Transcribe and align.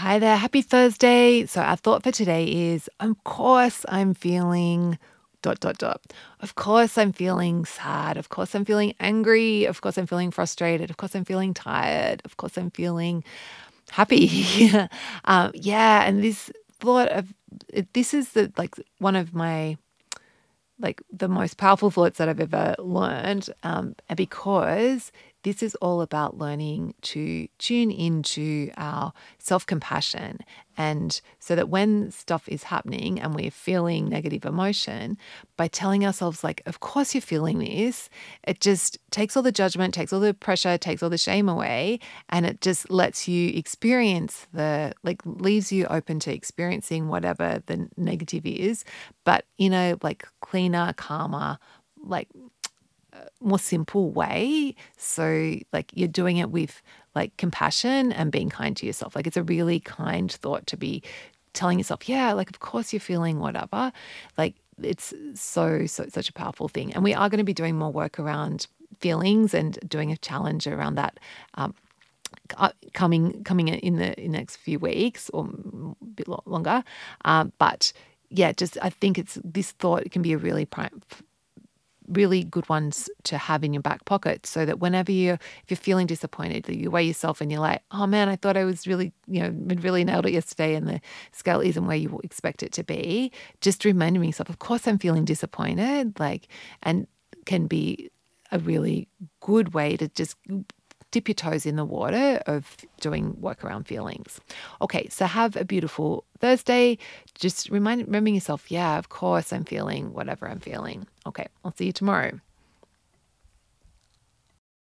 Hi 0.00 0.18
there, 0.18 0.36
happy 0.36 0.60
Thursday. 0.60 1.46
So, 1.46 1.62
our 1.62 1.74
thought 1.76 2.02
for 2.02 2.12
today 2.12 2.44
is 2.44 2.90
of 3.00 3.24
course, 3.24 3.82
I'm 3.88 4.12
feeling 4.12 4.98
dot 5.40 5.58
dot 5.60 5.78
dot. 5.78 6.02
Of 6.40 6.54
course, 6.54 6.98
I'm 6.98 7.14
feeling 7.14 7.64
sad. 7.64 8.18
Of 8.18 8.28
course, 8.28 8.54
I'm 8.54 8.66
feeling 8.66 8.92
angry. 9.00 9.64
Of 9.64 9.80
course, 9.80 9.96
I'm 9.96 10.06
feeling 10.06 10.30
frustrated. 10.30 10.90
Of 10.90 10.98
course, 10.98 11.14
I'm 11.14 11.24
feeling 11.24 11.54
tired. 11.54 12.20
Of 12.26 12.36
course, 12.36 12.58
I'm 12.58 12.70
feeling 12.72 13.24
happy. 13.90 14.68
um, 15.24 15.52
yeah, 15.54 16.02
and 16.04 16.22
this 16.22 16.50
thought 16.78 17.08
of 17.08 17.32
this 17.94 18.12
is 18.12 18.32
the 18.32 18.52
like 18.58 18.76
one 18.98 19.16
of 19.16 19.32
my 19.32 19.78
like 20.78 21.00
the 21.10 21.26
most 21.26 21.56
powerful 21.56 21.90
thoughts 21.90 22.18
that 22.18 22.28
I've 22.28 22.40
ever 22.40 22.74
learned. 22.78 23.48
Um, 23.62 23.96
and 24.10 24.16
because 24.18 25.10
this 25.46 25.62
is 25.62 25.76
all 25.76 26.02
about 26.02 26.36
learning 26.36 26.92
to 27.02 27.46
tune 27.58 27.92
into 27.92 28.68
our 28.76 29.12
self 29.38 29.64
compassion. 29.64 30.40
And 30.76 31.20
so 31.38 31.54
that 31.54 31.68
when 31.68 32.10
stuff 32.10 32.48
is 32.48 32.64
happening 32.64 33.20
and 33.20 33.32
we're 33.32 33.52
feeling 33.52 34.08
negative 34.08 34.44
emotion, 34.44 35.16
by 35.56 35.68
telling 35.68 36.04
ourselves, 36.04 36.42
like, 36.42 36.62
of 36.66 36.80
course 36.80 37.14
you're 37.14 37.22
feeling 37.22 37.60
this, 37.60 38.10
it 38.42 38.60
just 38.60 38.98
takes 39.12 39.36
all 39.36 39.42
the 39.44 39.52
judgment, 39.52 39.94
takes 39.94 40.12
all 40.12 40.18
the 40.18 40.34
pressure, 40.34 40.76
takes 40.76 41.00
all 41.00 41.10
the 41.10 41.16
shame 41.16 41.48
away. 41.48 42.00
And 42.28 42.44
it 42.44 42.60
just 42.60 42.90
lets 42.90 43.28
you 43.28 43.50
experience 43.50 44.48
the, 44.52 44.94
like, 45.04 45.22
leaves 45.24 45.70
you 45.70 45.86
open 45.86 46.18
to 46.20 46.34
experiencing 46.34 47.06
whatever 47.06 47.62
the 47.66 47.88
negative 47.96 48.44
is, 48.44 48.84
but 49.22 49.44
in 49.58 49.72
a 49.72 49.94
like 50.02 50.26
cleaner, 50.40 50.92
calmer, 50.94 51.58
like 52.02 52.28
more 53.40 53.58
simple 53.58 54.10
way. 54.10 54.74
So, 54.96 55.56
like, 55.72 55.90
you're 55.94 56.08
doing 56.08 56.38
it 56.38 56.50
with 56.50 56.82
like 57.14 57.36
compassion 57.36 58.12
and 58.12 58.30
being 58.30 58.50
kind 58.50 58.76
to 58.76 58.86
yourself. 58.86 59.16
Like, 59.16 59.26
it's 59.26 59.36
a 59.36 59.42
really 59.42 59.80
kind 59.80 60.30
thought 60.30 60.66
to 60.68 60.76
be 60.76 61.02
telling 61.52 61.78
yourself, 61.78 62.08
yeah, 62.08 62.32
like, 62.32 62.50
of 62.50 62.60
course 62.60 62.92
you're 62.92 63.00
feeling 63.00 63.38
whatever. 63.38 63.92
Like, 64.36 64.56
it's 64.82 65.14
so, 65.34 65.86
so, 65.86 66.06
such 66.08 66.28
a 66.28 66.32
powerful 66.32 66.68
thing. 66.68 66.92
And 66.92 67.02
we 67.02 67.14
are 67.14 67.28
going 67.28 67.38
to 67.38 67.44
be 67.44 67.54
doing 67.54 67.76
more 67.76 67.90
work 67.90 68.18
around 68.18 68.66
feelings 69.00 69.54
and 69.54 69.78
doing 69.88 70.12
a 70.12 70.16
challenge 70.16 70.66
around 70.66 70.96
that. 70.96 71.18
Um, 71.54 71.74
uh, 72.58 72.70
coming 72.92 73.42
coming 73.44 73.68
in 73.68 73.96
the, 73.96 74.20
in 74.20 74.32
the 74.32 74.38
next 74.38 74.56
few 74.56 74.78
weeks 74.78 75.30
or 75.30 75.48
a 75.48 76.04
bit 76.04 76.26
longer 76.46 76.82
um, 77.24 77.52
but 77.58 77.92
yeah 78.30 78.52
just 78.52 78.76
i 78.82 78.90
think 78.90 79.16
it's 79.16 79.38
this 79.44 79.70
thought 79.72 80.10
can 80.10 80.22
be 80.22 80.32
a 80.32 80.38
really 80.38 80.64
prime, 80.64 81.02
really 82.08 82.44
good 82.44 82.68
ones 82.68 83.08
to 83.24 83.38
have 83.38 83.64
in 83.64 83.72
your 83.72 83.82
back 83.82 84.04
pocket 84.04 84.46
so 84.46 84.64
that 84.64 84.80
whenever 84.80 85.12
you 85.12 85.32
if 85.32 85.64
you're 85.68 85.76
feeling 85.76 86.06
disappointed 86.06 86.64
that 86.64 86.76
you 86.76 86.90
weigh 86.90 87.02
yourself 87.02 87.40
and 87.40 87.50
you're 87.50 87.60
like 87.60 87.82
oh 87.90 88.06
man 88.06 88.28
i 88.28 88.36
thought 88.36 88.56
i 88.56 88.64
was 88.64 88.86
really 88.86 89.12
you 89.26 89.40
know 89.40 89.54
really 89.82 90.04
nailed 90.04 90.26
it 90.26 90.32
yesterday 90.32 90.74
and 90.74 90.88
the 90.88 91.00
scale 91.32 91.60
isn't 91.60 91.86
where 91.86 91.96
you 91.96 92.20
expect 92.22 92.62
it 92.62 92.72
to 92.72 92.84
be 92.84 93.30
just 93.60 93.84
reminding 93.84 94.22
myself 94.22 94.48
of 94.48 94.58
course 94.58 94.86
i'm 94.86 94.98
feeling 94.98 95.24
disappointed 95.24 96.18
like 96.18 96.48
and 96.82 97.06
can 97.44 97.66
be 97.66 98.10
a 98.52 98.58
really 98.58 99.08
good 99.40 99.74
way 99.74 99.96
to 99.96 100.08
just 100.08 100.36
dip 101.10 101.28
your 101.28 101.34
toes 101.34 101.64
in 101.64 101.76
the 101.76 101.84
water 101.84 102.42
of 102.46 102.76
doing 103.00 103.40
work 103.40 103.64
around 103.64 103.84
feelings. 103.84 104.40
Okay, 104.82 105.08
so 105.08 105.24
have 105.24 105.56
a 105.56 105.64
beautiful 105.64 106.24
Thursday. 106.40 106.98
Just 107.38 107.70
remind 107.70 108.02
remember 108.02 108.30
yourself, 108.30 108.70
yeah, 108.70 108.98
of 108.98 109.08
course 109.08 109.52
I'm 109.52 109.64
feeling 109.64 110.12
whatever 110.12 110.48
I'm 110.48 110.60
feeling. 110.60 111.06
Okay, 111.26 111.46
I'll 111.64 111.74
see 111.76 111.86
you 111.86 111.92
tomorrow. 111.92 112.40